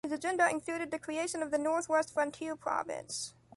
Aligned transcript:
His 0.03 0.13
agenda 0.13 0.49
included 0.49 0.89
the 0.89 0.97
creation 0.97 1.43
of 1.43 1.51
the 1.51 1.59
North-West 1.59 2.11
Frontier 2.11 2.55
province. 2.55 3.35